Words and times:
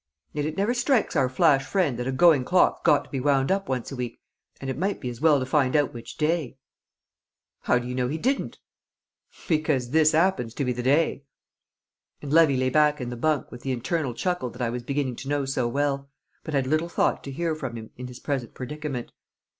Yet 0.33 0.45
it 0.45 0.57
never 0.57 0.73
strikes 0.73 1.15
our 1.15 1.29
flash 1.29 1.63
friend 1.63 1.99
that 1.99 2.07
a 2.07 2.11
going 2.11 2.43
clock's 2.43 2.81
got 2.83 3.03
to 3.03 3.09
be 3.11 3.19
wound 3.19 3.51
up 3.51 3.69
once 3.69 3.91
a 3.91 3.95
week, 3.95 4.19
and 4.59 4.67
it 4.67 4.75
might 4.75 4.99
be 4.99 5.09
as 5.11 5.21
well 5.21 5.39
to 5.39 5.45
find 5.45 5.75
out 5.75 5.93
which 5.93 6.17
day!" 6.17 6.57
"How 7.65 7.77
do 7.77 7.85
you 7.87 7.93
know 7.93 8.07
he 8.07 8.17
didn't?" 8.17 8.57
"Because 9.47 9.91
this 9.91 10.15
'appens 10.15 10.55
to 10.55 10.65
be 10.65 10.73
the 10.73 10.81
day!" 10.81 11.25
And 12.19 12.33
Levy 12.33 12.57
lay 12.57 12.71
back 12.71 12.99
in 12.99 13.11
the 13.11 13.15
bunk 13.15 13.51
with 13.51 13.61
the 13.61 13.71
internal 13.71 14.15
chuckle 14.15 14.49
that 14.49 14.61
I 14.63 14.71
was 14.71 14.81
beginning 14.81 15.17
to 15.17 15.29
know 15.29 15.45
so 15.45 15.67
well, 15.67 16.09
but 16.43 16.55
had 16.55 16.65
little 16.65 16.89
thought 16.89 17.23
to 17.25 17.31
hear 17.31 17.53
from 17.53 17.75
him 17.75 17.91
in 17.95 18.07
his 18.07 18.19
present 18.19 18.55
predicament. 18.55 19.11